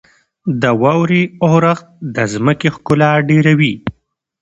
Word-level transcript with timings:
•د 0.61 0.63
واورې 0.81 1.21
اورښت 1.45 1.85
د 2.15 2.17
ځمکې 2.33 2.69
ښکلا 2.75 3.11
ډېروي. 3.29 3.73